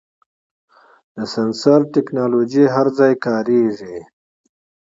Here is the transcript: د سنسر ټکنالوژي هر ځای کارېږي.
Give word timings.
د 1.15 1.17
سنسر 1.33 1.79
ټکنالوژي 1.93 2.65
هر 2.75 2.87
ځای 2.97 3.13
کارېږي. 3.25 3.97